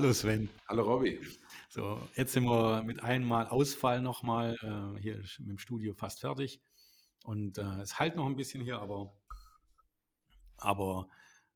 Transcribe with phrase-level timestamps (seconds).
[0.00, 0.48] Hallo Sven.
[0.66, 1.20] Hallo Robby.
[1.68, 6.62] So, jetzt sind wir mit einmal Ausfall nochmal äh, hier mit dem Studio fast fertig.
[7.24, 9.12] Und äh, es halt noch ein bisschen hier, aber,
[10.56, 11.06] aber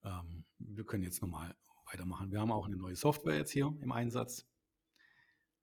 [0.04, 1.56] ähm, wir können jetzt nochmal
[1.90, 2.32] weitermachen.
[2.32, 4.46] Wir haben auch eine neue Software jetzt hier im Einsatz.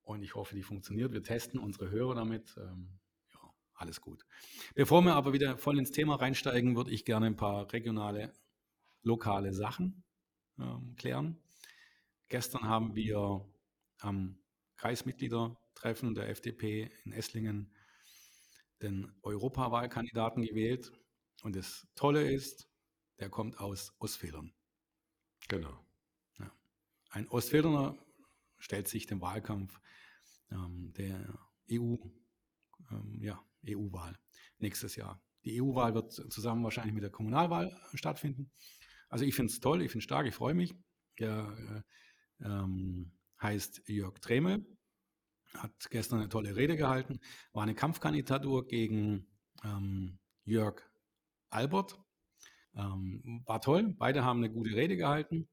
[0.02, 1.12] Und ich hoffe, die funktioniert.
[1.12, 2.56] Wir testen unsere Hörer damit.
[2.58, 2.98] Ähm,
[3.32, 4.26] ja, alles gut.
[4.74, 8.34] Bevor wir aber wieder voll ins Thema reinsteigen, würde ich gerne ein paar regionale,
[9.04, 10.04] lokale Sachen
[10.58, 11.38] ähm, klären.
[12.32, 13.46] Gestern haben wir
[14.00, 14.42] am
[14.78, 17.76] Kreismitgliedertreffen der FDP in Esslingen
[18.82, 20.94] den Europawahlkandidaten gewählt.
[21.44, 22.70] Und das Tolle ist,
[23.20, 24.54] der kommt aus Ostfildern.
[25.50, 25.78] Genau.
[26.40, 26.50] Ja.
[27.10, 27.98] Ein Ostfilderner
[28.60, 29.82] stellt sich dem Wahlkampf
[30.52, 31.38] ähm, der
[31.70, 31.98] EU,
[32.92, 34.18] ähm, ja, EU-Wahl
[34.58, 35.22] nächstes Jahr.
[35.44, 38.54] Die EU-Wahl wird zusammen wahrscheinlich mit der Kommunalwahl stattfinden.
[39.10, 40.74] Also ich finde es toll, ich finde es stark, ich freue mich.
[41.20, 41.82] Der äh,
[42.44, 43.12] ähm,
[43.42, 44.66] heißt Jörg Tremel,
[45.56, 47.20] hat gestern eine tolle Rede gehalten,
[47.54, 49.28] war eine Kampfkandidatur gegen
[49.64, 50.82] ähm, Jörg
[51.50, 52.00] Albert.
[52.74, 55.50] Ähm, war toll, beide haben eine gute Rede gehalten.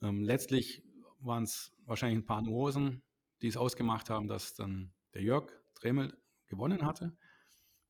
[0.00, 0.84] Ähm, letztlich
[1.18, 3.02] waren es wahrscheinlich ein paar Nuancen,
[3.42, 7.16] die es ausgemacht haben, dass dann der Jörg Tremel gewonnen hatte.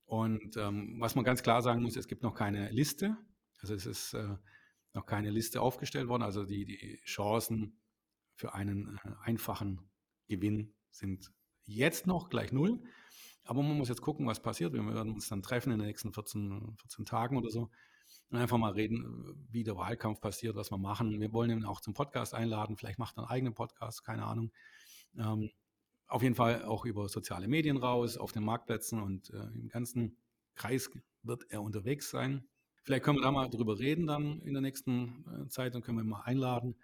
[0.07, 3.17] Und ähm, was man ganz klar sagen muss, es gibt noch keine Liste.
[3.61, 4.37] Also es ist äh,
[4.95, 6.23] noch keine Liste aufgestellt worden.
[6.23, 7.79] Also die, die Chancen
[8.37, 9.81] für einen äh, einfachen
[10.29, 11.33] Gewinn sind
[11.65, 12.81] jetzt noch gleich null.
[13.45, 14.73] Aber man muss jetzt gucken, was passiert.
[14.73, 17.70] Wir werden uns dann treffen in den nächsten 14, 14 Tagen oder so
[18.31, 21.20] und einfach mal reden, wie der Wahlkampf passiert, was wir machen.
[21.20, 22.77] Wir wollen ihn auch zum Podcast einladen.
[22.77, 24.53] Vielleicht macht er einen eigenen Podcast, keine Ahnung.
[25.17, 25.51] Ähm,
[26.09, 30.17] auf jeden Fall auch über soziale Medien raus, auf den Marktplätzen und äh, im ganzen
[30.55, 30.91] Kreis
[31.23, 32.48] wird er unterwegs sein.
[32.83, 35.98] Vielleicht können wir da mal drüber reden dann in der nächsten äh, Zeit und können
[35.98, 36.77] wir mal einladen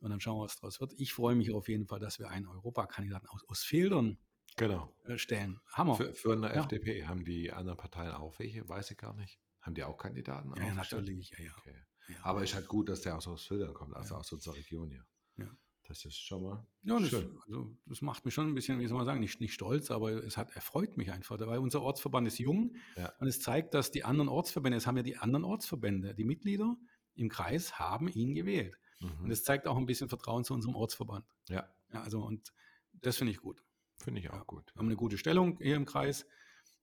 [0.00, 0.92] und dann schauen wir, was daraus wird.
[0.98, 4.18] Ich freue mich auf jeden Fall, dass wir einen Europakandidaten aus, aus Feldern
[4.56, 4.94] genau.
[5.04, 5.60] Äh, stellen.
[5.72, 5.94] Hammer.
[5.94, 6.60] Für, für eine ja.
[6.62, 8.68] FDP haben die anderen Parteien auch welche?
[8.68, 9.40] Weiß ich gar nicht.
[9.60, 10.52] Haben die auch Kandidaten?
[10.56, 11.30] Ja, natürlich.
[11.30, 11.50] Ja, ja.
[11.58, 11.74] Okay.
[12.08, 12.16] ja.
[12.22, 15.04] Aber ist halt gut, dass der aus Feldern kommt, also aus unserer Region hier.
[15.36, 15.50] Ja.
[15.88, 16.66] Das ist schon mal.
[16.82, 19.54] Ja, das, also, das macht mich schon ein bisschen, wie soll man sagen, nicht, nicht
[19.54, 23.12] stolz, aber es hat erfreut mich einfach, weil unser Ortsverband ist jung ja.
[23.20, 26.76] und es zeigt, dass die anderen Ortsverbände, es haben ja die anderen Ortsverbände, die Mitglieder
[27.14, 28.78] im Kreis haben ihn gewählt.
[29.00, 29.24] Mhm.
[29.24, 31.24] Und das zeigt auch ein bisschen Vertrauen zu unserem Ortsverband.
[31.48, 31.68] Ja.
[31.92, 32.52] ja also, und
[32.92, 33.62] das finde ich gut.
[33.98, 34.44] Finde ich auch ja.
[34.44, 34.74] gut.
[34.74, 36.26] Wir haben eine gute Stellung hier im Kreis.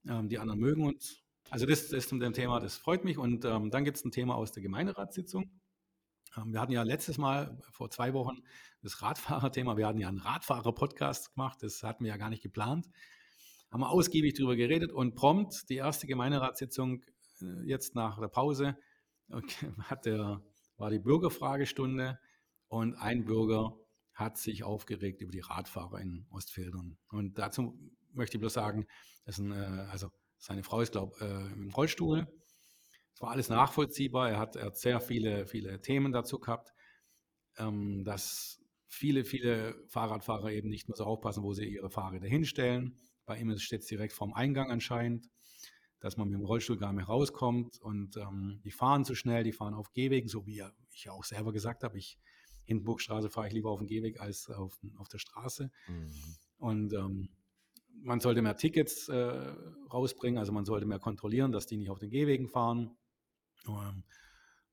[0.06, 1.22] Ähm, die anderen mögen uns.
[1.50, 3.18] Also, das, das ist ein Thema, das freut mich.
[3.18, 5.50] Und ähm, dann gibt es ein Thema aus der Gemeinderatssitzung.
[6.36, 8.42] Ähm, wir hatten ja letztes Mal, vor zwei Wochen,
[8.82, 9.76] das Radfahrerthema.
[9.76, 11.62] Wir hatten ja einen Radfahrer-Podcast gemacht.
[11.62, 12.88] Das hatten wir ja gar nicht geplant.
[13.70, 17.02] Haben wir ausgiebig darüber geredet und prompt die erste Gemeinderatssitzung
[17.40, 18.76] äh, jetzt nach der Pause
[19.30, 20.40] okay, hat der
[20.76, 22.18] war die Bürgerfragestunde
[22.68, 23.76] und ein Bürger
[24.12, 26.96] hat sich aufgeregt über die Radfahrer in Ostfildern.
[27.08, 27.78] Und dazu
[28.12, 28.86] möchte ich bloß sagen,
[29.26, 32.26] ein, äh, also seine Frau ist, glaube ich, äh, im Rollstuhl.
[33.14, 34.30] Es war alles nachvollziehbar.
[34.30, 36.72] Er hat, er hat sehr viele, viele Themen dazu gehabt,
[37.56, 42.96] ähm, dass viele, viele Fahrradfahrer eben nicht mehr so aufpassen, wo sie ihre Fahrräder hinstellen.
[43.26, 45.28] Bei ihm steht es direkt vorm Eingang anscheinend
[46.04, 49.52] dass man mit dem Rollstuhl gar nicht rauskommt und ähm, die fahren zu schnell, die
[49.52, 52.18] fahren auf Gehwegen, so wie ich ja auch selber gesagt habe, ich
[52.66, 55.70] Hindenburgstraße fahre ich lieber auf dem Gehweg als auf, auf der Straße.
[55.88, 56.10] Mhm.
[56.58, 57.30] Und ähm,
[58.02, 59.16] man sollte mehr Tickets äh,
[59.90, 62.94] rausbringen, also man sollte mehr kontrollieren, dass die nicht auf den Gehwegen fahren.
[63.66, 64.04] Ähm,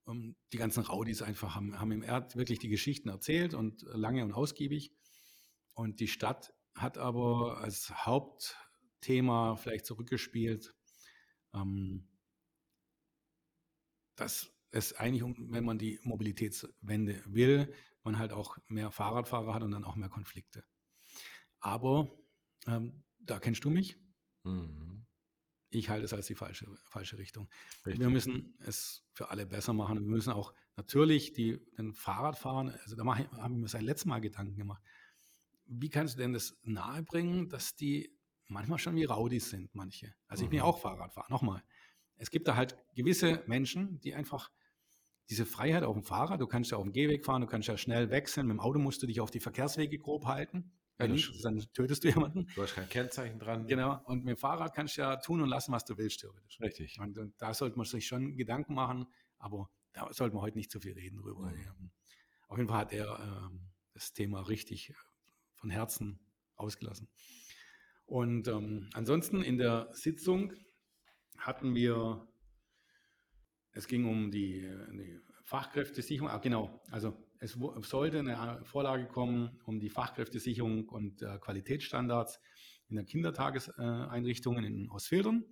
[0.04, 4.26] um, die ganzen Raudis einfach haben, haben im Erd wirklich die Geschichten erzählt und lange
[4.26, 4.92] und ausgiebig.
[5.76, 10.76] Und die Stadt hat aber als Hauptthema vielleicht zurückgespielt,
[11.54, 12.08] ähm,
[14.16, 17.74] dass es eigentlich, wenn man die Mobilitätswende will,
[18.04, 20.64] man halt auch mehr Fahrradfahrer hat und dann auch mehr Konflikte.
[21.60, 22.10] Aber
[22.68, 23.98] ähm, da kennst du mich.
[24.44, 25.06] Mhm.
[25.70, 27.50] Ich halte es als die falsche, falsche Richtung.
[27.86, 28.02] Richtig.
[28.02, 30.00] Wir müssen es für alle besser machen.
[30.00, 34.06] Wir müssen auch natürlich die, den Fahrradfahrern, also da machen, haben wir uns ein letztes
[34.06, 34.84] Mal Gedanken gemacht.
[35.66, 38.14] Wie kannst du denn das nahebringen, dass die
[38.52, 40.14] manchmal schon wie Raudis sind, manche.
[40.28, 40.70] Also ich bin ja mhm.
[40.70, 41.64] auch Fahrradfahrer, nochmal.
[42.18, 44.52] Es gibt da halt gewisse Menschen, die einfach
[45.30, 47.78] diese Freiheit auf dem Fahrrad, du kannst ja auf dem Gehweg fahren, du kannst ja
[47.78, 50.72] schnell wechseln, mit dem Auto musst du dich auf die Verkehrswege grob halten.
[50.98, 52.48] Wenn nicht, dann tötest du jemanden.
[52.54, 53.66] Du hast kein Kennzeichen dran.
[53.66, 54.00] Genau.
[54.06, 56.60] Und mit dem Fahrrad kannst du ja tun und lassen, was du willst, theoretisch.
[56.62, 57.00] Richtig.
[57.00, 59.08] Und, und da sollte man sich schon Gedanken machen,
[59.40, 61.50] aber da sollte man heute nicht zu viel reden drüber.
[61.50, 61.92] Mhm.
[62.50, 64.94] Auf jeden Fall hat er ähm, das Thema richtig äh,
[65.56, 66.20] von Herzen
[66.56, 67.10] ausgelassen.
[68.12, 70.52] Und ähm, ansonsten in der Sitzung
[71.38, 72.28] hatten wir,
[73.72, 79.80] es ging um die, die Fachkräftesicherung, ah, genau, also es sollte eine Vorlage kommen, um
[79.80, 82.42] die Fachkräftesicherung und äh, Qualitätsstandards
[82.90, 85.46] in den Kindertageseinrichtungen in Ostfildern,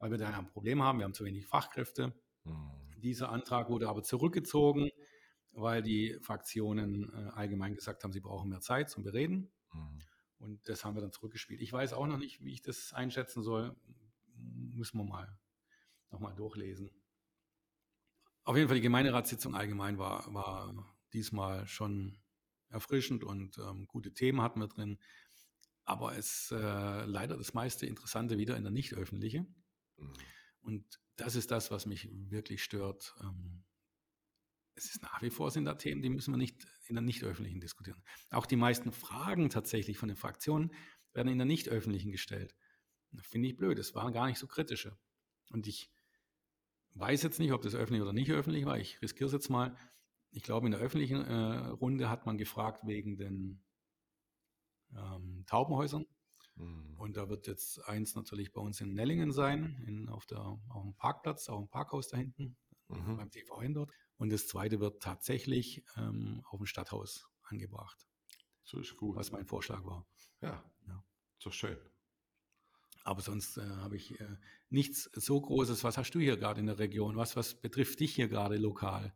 [0.00, 0.98] weil wir da ein Problem haben.
[0.98, 2.12] Wir haben zu wenig Fachkräfte.
[2.42, 2.72] Mhm.
[2.96, 4.90] Dieser Antrag wurde aber zurückgezogen,
[5.52, 9.52] weil die Fraktionen äh, allgemein gesagt haben, sie brauchen mehr Zeit zum Bereden.
[9.72, 10.00] Mhm.
[10.38, 11.60] Und das haben wir dann zurückgespielt.
[11.60, 13.74] Ich weiß auch noch nicht, wie ich das einschätzen soll.
[14.34, 15.38] Müssen wir mal
[16.10, 16.90] nochmal durchlesen.
[18.44, 22.18] Auf jeden Fall, die Gemeinderatssitzung allgemein war, war diesmal schon
[22.68, 24.98] erfrischend und ähm, gute Themen hatten wir drin.
[25.84, 29.46] Aber es äh, leider das meiste Interessante wieder in der nicht öffentliche.
[29.96, 30.12] Mhm.
[30.60, 33.14] Und das ist das, was mich wirklich stört.
[33.20, 33.64] Ähm,
[34.74, 37.22] es ist nach wie vor sind da Themen, die müssen wir nicht in der nicht
[37.24, 38.02] öffentlichen diskutieren.
[38.30, 40.72] Auch die meisten Fragen tatsächlich von den Fraktionen
[41.12, 42.54] werden in der nicht öffentlichen gestellt.
[43.20, 43.78] Finde ich blöd.
[43.78, 44.96] Es waren gar nicht so kritische.
[45.50, 45.90] Und ich
[46.94, 48.78] weiß jetzt nicht, ob das öffentlich oder nicht öffentlich war.
[48.78, 49.76] Ich riskiere es jetzt mal.
[50.30, 53.62] Ich glaube, in der öffentlichen äh, Runde hat man gefragt wegen den
[54.94, 56.06] ähm, Taubenhäusern.
[56.56, 56.96] Mhm.
[56.98, 60.82] Und da wird jetzt eins natürlich bei uns in Nellingen sein, in, auf, der, auf
[60.82, 62.56] dem Parkplatz, auf dem Parkhaus da hinten,
[62.88, 63.16] mhm.
[63.16, 63.92] beim TVN dort.
[64.18, 68.06] Und das zweite wird tatsächlich ähm, auf dem Stadthaus angebracht.
[68.64, 69.16] So ist gut.
[69.16, 70.06] Was mein Vorschlag war.
[70.40, 71.04] Ja, ja.
[71.38, 71.78] so schön.
[73.04, 74.36] Aber sonst äh, habe ich äh,
[74.68, 75.84] nichts so Großes.
[75.84, 77.16] Was hast du hier gerade in der Region?
[77.16, 79.14] Was, was betrifft dich hier gerade lokal?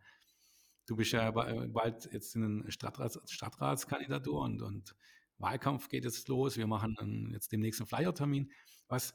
[0.87, 4.94] Du bist ja äh, bald jetzt in den Stadtrats, Stadtratskandidatur und, und
[5.38, 6.56] Wahlkampf geht jetzt los.
[6.56, 8.52] Wir machen jetzt demnächst einen Flyer-Termin.
[8.88, 9.14] Was,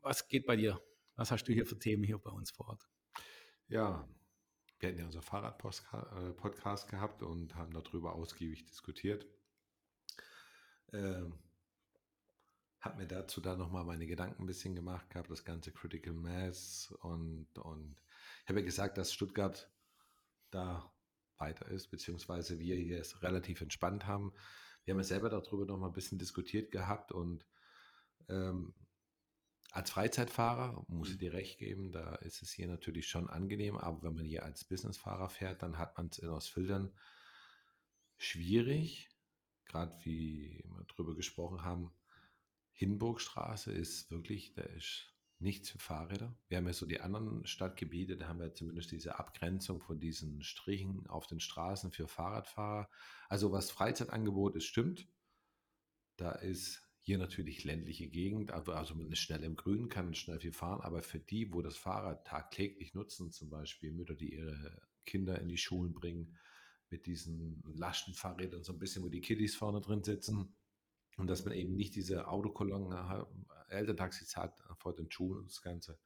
[0.00, 0.80] was geht bei dir?
[1.14, 2.88] Was hast du hier für Themen hier bei uns vor Ort?
[3.68, 4.08] Ja,
[4.80, 9.26] wir hatten ja unser Fahrrad-Podcast äh, gehabt und haben darüber ausgiebig diskutiert.
[10.92, 11.38] Ähm,
[12.80, 16.94] habe mir dazu dann nochmal meine Gedanken ein bisschen gemacht gehabt, das ganze Critical Mass
[17.02, 17.96] und, und
[18.42, 19.70] ich habe ja gesagt, dass Stuttgart
[20.50, 20.90] da
[21.36, 24.32] weiter ist, beziehungsweise wir hier es relativ entspannt haben.
[24.84, 27.46] Wir haben ja selber darüber noch mal ein bisschen diskutiert gehabt und
[28.28, 28.74] ähm,
[29.72, 31.20] als Freizeitfahrer muss ich mhm.
[31.20, 34.64] dir recht geben, da ist es hier natürlich schon angenehm, aber wenn man hier als
[34.64, 36.92] Businessfahrer fährt, dann hat man es in Ostfildern
[38.16, 39.08] schwierig,
[39.64, 41.92] gerade wie wir darüber gesprochen haben.
[42.72, 46.36] Hinburgstraße ist wirklich, da ist nichts für Fahrräder.
[46.48, 50.42] Wir haben ja so die anderen Stadtgebiete, da haben wir zumindest diese Abgrenzung von diesen
[50.42, 52.90] Strichen auf den Straßen für Fahrradfahrer.
[53.28, 55.08] Also was Freizeitangebot ist, stimmt.
[56.16, 60.52] Da ist hier natürlich ländliche Gegend, also man ist schnell im Grün, kann schnell viel
[60.52, 65.38] fahren, aber für die, wo das Fahrrad tagtäglich nutzen, zum Beispiel Mütter, die ihre Kinder
[65.40, 66.36] in die Schulen bringen,
[66.90, 70.54] mit diesen Lastenfahrrädern, so ein bisschen, wo die Kiddies vorne drin sitzen,
[71.16, 72.96] und dass man eben nicht diese Autokolonnen,
[73.68, 75.98] Elterntaxis hat vor den Schulen und das Ganze.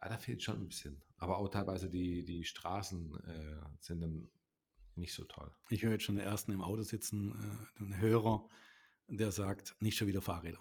[0.00, 1.02] Ja, da fehlt schon ein bisschen.
[1.18, 4.28] Aber auch teilweise die, die Straßen äh, sind dann
[4.96, 5.50] nicht so toll.
[5.70, 8.48] Ich höre jetzt schon den ersten im Auto sitzen, äh, einen Hörer,
[9.08, 10.60] der sagt, nicht schon wieder Fahrräder.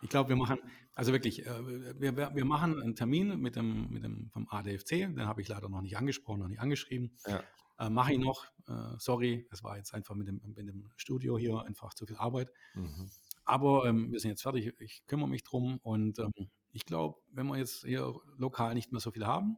[0.00, 0.58] Ich glaube, wir machen,
[0.94, 5.26] also wirklich, äh, wir, wir machen einen Termin mit dem, mit dem vom ADFC, den
[5.26, 7.16] habe ich leider noch nicht angesprochen, noch nicht angeschrieben.
[7.26, 7.42] Ja.
[7.78, 11.38] Äh, Mache ich noch, äh, sorry, es war jetzt einfach mit dem, mit dem Studio
[11.38, 12.50] hier einfach zu viel Arbeit.
[12.74, 13.10] Mhm.
[13.44, 17.46] Aber ähm, wir sind jetzt fertig, ich kümmere mich drum und ähm, ich glaube, wenn
[17.46, 19.56] wir jetzt hier lokal nicht mehr so viel haben,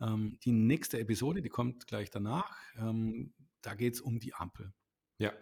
[0.00, 4.72] ähm, die nächste Episode, die kommt gleich danach, ähm, da geht es um die Ampel.
[5.18, 5.32] Ja.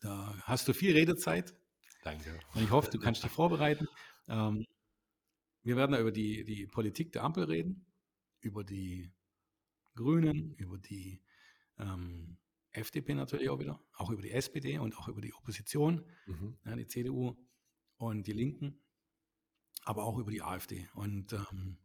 [0.00, 1.54] Da hast du viel Redezeit.
[2.02, 2.38] Danke.
[2.54, 3.86] Und ich hoffe, du kannst dich vorbereiten.
[4.28, 4.66] Ähm,
[5.62, 7.86] wir werden da über die, die Politik der Ampel reden,
[8.40, 9.12] über die
[9.94, 11.22] Grünen, über die
[11.78, 12.38] ähm,
[12.72, 16.56] FDP natürlich auch wieder, auch über die SPD und auch über die Opposition, mhm.
[16.64, 17.36] ja, die CDU
[17.96, 18.80] und die Linken,
[19.84, 20.88] aber auch über die AfD.
[20.94, 21.78] Und ähm,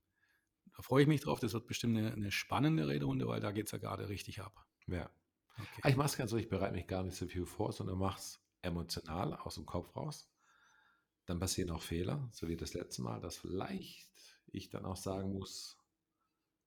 [0.75, 1.39] da freue ich mich drauf.
[1.39, 4.65] Das wird bestimmt eine, eine spannende Rederunde, weil da geht es ja gerade richtig ab.
[4.87, 5.09] Ja.
[5.57, 5.81] Okay.
[5.83, 7.97] Ah, ich mache es ganz so, ich bereite mich gar nicht so viel vor, sondern
[7.97, 10.29] mache es emotional aus dem Kopf raus.
[11.25, 14.09] Dann passieren auch Fehler, so wie das letzte Mal, dass vielleicht
[14.51, 15.77] ich dann auch sagen muss,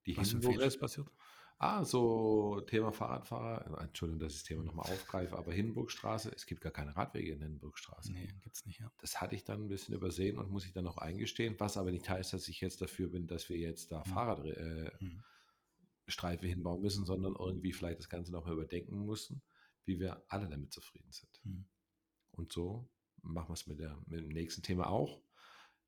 [0.06, 1.08] die Was für Fehler ist passiert?
[1.60, 3.80] Ah, so Thema Fahrradfahrer.
[3.82, 7.42] Entschuldigung, dass ich das Thema nochmal aufgreife, aber Hindenburgstraße, es gibt gar keine Radwege in
[7.42, 8.12] Hindenburgstraße.
[8.12, 8.92] Nee, gibt es nicht, ja.
[8.98, 11.90] Das hatte ich dann ein bisschen übersehen und muss ich dann noch eingestehen, was aber
[11.90, 14.04] nicht heißt, dass ich jetzt dafür bin, dass wir jetzt da mhm.
[14.04, 15.22] Fahrradstreife äh, mhm.
[16.48, 19.42] Hinbauen müssen, sondern irgendwie vielleicht das Ganze nochmal überdenken müssen,
[19.84, 21.40] wie wir alle damit zufrieden sind.
[21.44, 21.64] Mhm.
[22.32, 22.88] Und so
[23.22, 25.20] machen wir es mit, mit dem nächsten Thema auch.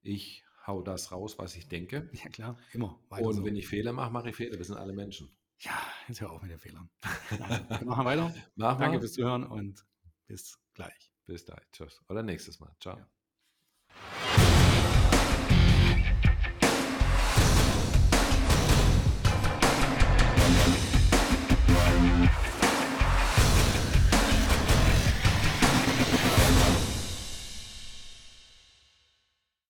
[0.03, 2.11] Ich hau das raus, was ich denke.
[2.12, 3.00] Ja, klar, immer.
[3.11, 3.45] und so.
[3.45, 4.57] wenn ich Fehler mache, mache ich Fehler.
[4.57, 5.37] Wir sind alle Menschen.
[5.59, 6.89] Ja, jetzt hör auf mit den Fehlern.
[7.03, 8.35] Also, wir machen weiter.
[8.57, 9.85] Mach Danke fürs Zuhören und
[10.27, 11.12] bis gleich.
[11.27, 11.71] Bis gleich.
[11.73, 12.00] Tschüss.
[12.09, 12.75] Oder nächstes Mal.
[12.81, 12.97] Ciao.
[12.97, 13.07] Ja.
[20.50, 20.79] Yeah.